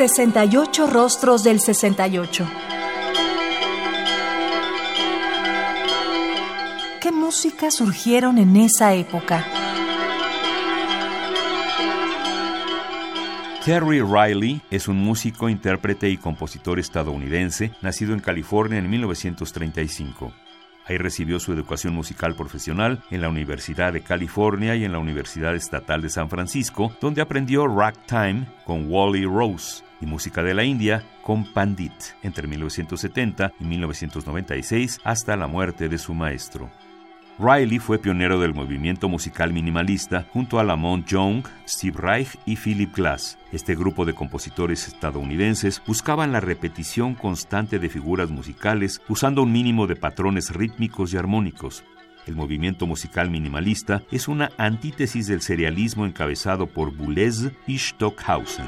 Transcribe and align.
68 0.00 0.86
Rostros 0.86 1.44
del 1.44 1.60
68. 1.60 2.48
¿Qué 7.02 7.12
música 7.12 7.70
surgieron 7.70 8.38
en 8.38 8.56
esa 8.56 8.94
época? 8.94 9.44
Terry 13.62 14.00
Riley 14.00 14.62
es 14.70 14.88
un 14.88 14.96
músico, 14.96 15.50
intérprete 15.50 16.08
y 16.08 16.16
compositor 16.16 16.78
estadounidense, 16.78 17.72
nacido 17.82 18.14
en 18.14 18.20
California 18.20 18.78
en 18.78 18.88
1935. 18.88 20.32
Ahí 20.90 20.98
recibió 20.98 21.38
su 21.38 21.52
educación 21.52 21.94
musical 21.94 22.34
profesional 22.34 23.00
en 23.12 23.20
la 23.20 23.28
Universidad 23.28 23.92
de 23.92 24.00
California 24.00 24.74
y 24.74 24.84
en 24.84 24.90
la 24.90 24.98
Universidad 24.98 25.54
Estatal 25.54 26.02
de 26.02 26.08
San 26.08 26.28
Francisco, 26.28 26.92
donde 27.00 27.22
aprendió 27.22 27.68
ragtime 27.68 28.48
con 28.64 28.90
Wally 28.90 29.24
Rose 29.24 29.84
y 30.00 30.06
música 30.06 30.42
de 30.42 30.52
la 30.52 30.64
India 30.64 31.04
con 31.22 31.44
Pandit 31.44 31.92
entre 32.24 32.48
1970 32.48 33.52
y 33.60 33.64
1996 33.66 35.00
hasta 35.04 35.36
la 35.36 35.46
muerte 35.46 35.88
de 35.88 35.96
su 35.96 36.12
maestro. 36.12 36.68
Riley 37.40 37.78
fue 37.78 37.98
pionero 37.98 38.38
del 38.38 38.52
movimiento 38.52 39.08
musical 39.08 39.54
minimalista 39.54 40.26
junto 40.30 40.58
a 40.58 40.64
Lamont 40.64 41.06
Young, 41.06 41.42
Steve 41.66 41.96
Reich 41.98 42.36
y 42.44 42.56
Philip 42.56 42.94
Glass. 42.94 43.38
Este 43.50 43.74
grupo 43.74 44.04
de 44.04 44.12
compositores 44.12 44.86
estadounidenses 44.88 45.80
buscaban 45.86 46.32
la 46.32 46.40
repetición 46.40 47.14
constante 47.14 47.78
de 47.78 47.88
figuras 47.88 48.30
musicales 48.30 49.00
usando 49.08 49.42
un 49.42 49.52
mínimo 49.52 49.86
de 49.86 49.96
patrones 49.96 50.50
rítmicos 50.50 51.14
y 51.14 51.16
armónicos. 51.16 51.82
El 52.26 52.36
movimiento 52.36 52.86
musical 52.86 53.30
minimalista 53.30 54.02
es 54.10 54.28
una 54.28 54.50
antítesis 54.58 55.26
del 55.26 55.40
serialismo 55.40 56.04
encabezado 56.04 56.66
por 56.66 56.94
Boulez 56.94 57.52
y 57.66 57.78
Stockhausen. 57.78 58.66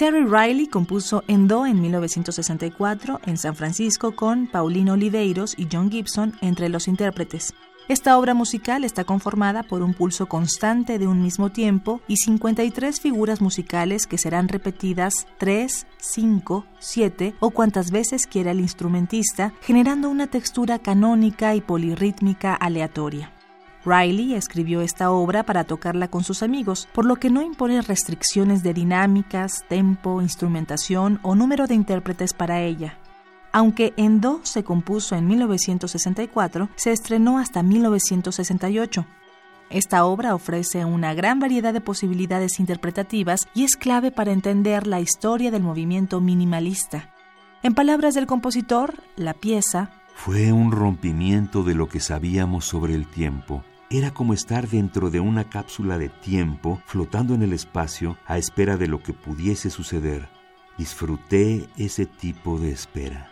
Terry 0.00 0.24
Riley 0.24 0.66
compuso 0.66 1.24
en 1.28 1.46
Do 1.46 1.66
en 1.66 1.82
1964 1.82 3.20
en 3.26 3.36
San 3.36 3.54
Francisco 3.54 4.16
con 4.16 4.46
Paulino 4.46 4.94
Oliveiros 4.94 5.54
y 5.58 5.68
John 5.70 5.90
Gibson 5.90 6.32
entre 6.40 6.70
los 6.70 6.88
intérpretes. 6.88 7.52
Esta 7.86 8.16
obra 8.16 8.32
musical 8.32 8.84
está 8.84 9.04
conformada 9.04 9.62
por 9.62 9.82
un 9.82 9.92
pulso 9.92 10.24
constante 10.24 10.98
de 10.98 11.06
un 11.06 11.20
mismo 11.20 11.50
tiempo 11.50 12.00
y 12.08 12.16
53 12.16 12.98
figuras 12.98 13.42
musicales 13.42 14.06
que 14.06 14.16
serán 14.16 14.48
repetidas 14.48 15.26
3, 15.36 15.86
5, 15.98 16.64
7 16.78 17.34
o 17.38 17.50
cuantas 17.50 17.90
veces 17.90 18.26
quiera 18.26 18.52
el 18.52 18.60
instrumentista, 18.60 19.52
generando 19.60 20.08
una 20.08 20.28
textura 20.28 20.78
canónica 20.78 21.54
y 21.54 21.60
polirrítmica 21.60 22.54
aleatoria. 22.54 23.34
Riley 23.84 24.34
escribió 24.34 24.82
esta 24.82 25.10
obra 25.10 25.42
para 25.44 25.64
tocarla 25.64 26.08
con 26.08 26.22
sus 26.22 26.42
amigos, 26.42 26.88
por 26.92 27.06
lo 27.06 27.16
que 27.16 27.30
no 27.30 27.40
impone 27.40 27.80
restricciones 27.80 28.62
de 28.62 28.74
dinámicas, 28.74 29.64
tempo, 29.68 30.20
instrumentación 30.20 31.18
o 31.22 31.34
número 31.34 31.66
de 31.66 31.74
intérpretes 31.74 32.34
para 32.34 32.60
ella. 32.60 32.98
Aunque 33.52 33.94
en 33.96 34.20
Do 34.20 34.40
se 34.44 34.62
compuso 34.62 35.16
en 35.16 35.26
1964, 35.26 36.68
se 36.76 36.92
estrenó 36.92 37.38
hasta 37.38 37.62
1968. 37.62 39.06
Esta 39.70 40.04
obra 40.04 40.34
ofrece 40.34 40.84
una 40.84 41.14
gran 41.14 41.38
variedad 41.38 41.72
de 41.72 41.80
posibilidades 41.80 42.60
interpretativas 42.60 43.48
y 43.54 43.64
es 43.64 43.76
clave 43.76 44.10
para 44.10 44.32
entender 44.32 44.86
la 44.86 45.00
historia 45.00 45.50
del 45.50 45.62
movimiento 45.62 46.20
minimalista. 46.20 47.14
En 47.62 47.74
palabras 47.74 48.14
del 48.14 48.26
compositor, 48.26 48.94
la 49.16 49.34
pieza 49.34 49.90
fue 50.14 50.52
un 50.52 50.70
rompimiento 50.70 51.62
de 51.62 51.74
lo 51.74 51.88
que 51.88 52.00
sabíamos 52.00 52.66
sobre 52.66 52.94
el 52.94 53.06
tiempo 53.06 53.64
era 53.92 54.14
como 54.14 54.34
estar 54.34 54.68
dentro 54.68 55.10
de 55.10 55.18
una 55.18 55.50
cápsula 55.50 55.98
de 55.98 56.08
tiempo 56.08 56.80
flotando 56.86 57.34
en 57.34 57.42
el 57.42 57.52
espacio 57.52 58.16
a 58.24 58.38
espera 58.38 58.76
de 58.76 58.86
lo 58.86 59.02
que 59.02 59.12
pudiese 59.12 59.68
suceder. 59.68 60.28
Disfruté 60.78 61.68
ese 61.76 62.06
tipo 62.06 62.60
de 62.60 62.70
espera. 62.70 63.29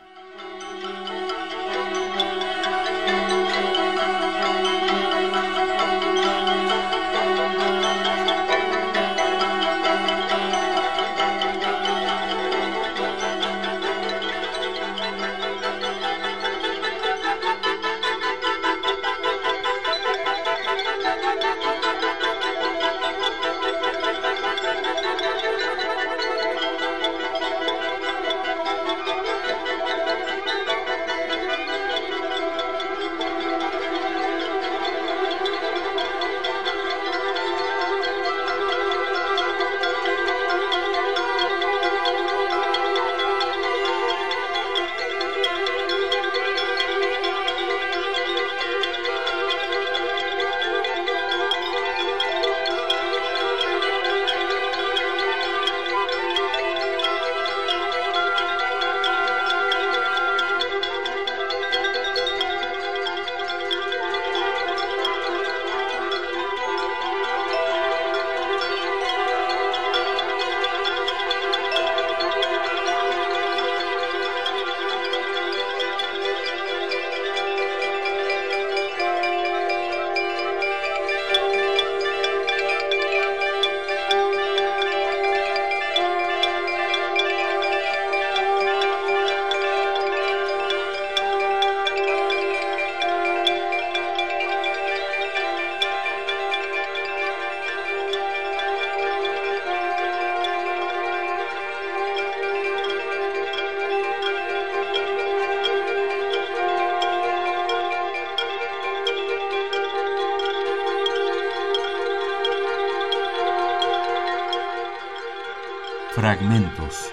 Fragmentos. 116.28 117.10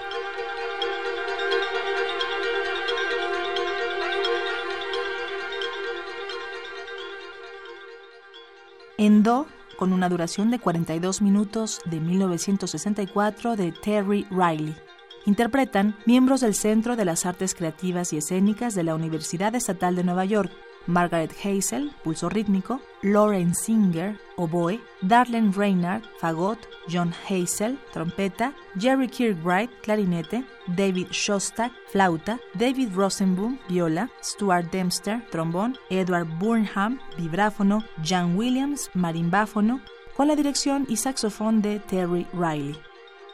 En 8.98 9.22
Do, 9.22 9.46
con 9.78 9.94
una 9.94 10.10
duración 10.10 10.50
de 10.50 10.58
42 10.58 11.22
minutos 11.22 11.80
de 11.86 11.98
1964 11.98 13.56
de 13.56 13.72
Terry 13.72 14.26
Riley. 14.30 14.76
Interpretan 15.24 15.96
miembros 16.04 16.42
del 16.42 16.54
Centro 16.54 16.94
de 16.94 17.06
las 17.06 17.24
Artes 17.24 17.54
Creativas 17.54 18.12
y 18.12 18.18
Escénicas 18.18 18.74
de 18.74 18.82
la 18.82 18.94
Universidad 18.94 19.54
Estatal 19.54 19.96
de 19.96 20.04
Nueva 20.04 20.26
York, 20.26 20.52
Margaret 20.86 21.32
Hazel, 21.44 21.92
pulso 22.02 22.28
rítmico, 22.28 22.80
Lauren 23.02 23.54
Singer, 23.54 24.18
oboe, 24.36 24.80
Darlene 25.02 25.52
Reynard, 25.52 26.02
fagot, 26.20 26.58
John 26.88 27.12
Hazel, 27.28 27.78
trompeta, 27.92 28.52
Jerry 28.78 29.08
Kirkbride, 29.08 29.70
clarinete, 29.82 30.44
David 30.66 31.08
Shostak, 31.10 31.72
flauta, 31.90 32.38
David 32.54 32.92
Rosenboom, 32.94 33.58
viola, 33.68 34.10
Stuart 34.22 34.70
Dempster, 34.70 35.24
trombón, 35.30 35.76
Edward 35.90 36.28
Burnham, 36.38 37.00
vibráfono, 37.16 37.84
John 38.04 38.36
Williams, 38.36 38.90
marimbáfono, 38.94 39.80
con 40.16 40.28
la 40.28 40.36
dirección 40.36 40.86
y 40.88 40.96
saxofón 40.96 41.60
de 41.60 41.78
Terry 41.80 42.26
Riley. 42.32 42.76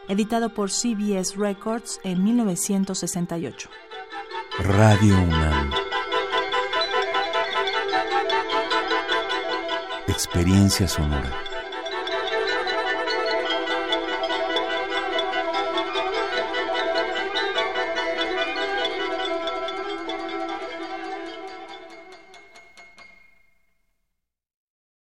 Editado 0.08 0.52
por 0.52 0.70
CBS 0.70 1.36
Records 1.36 2.00
en 2.02 2.24
1968. 2.24 3.70
Radio 4.58 5.14
UNAM. 5.14 5.81
Experiencia 10.12 10.86
sonora. 10.86 11.41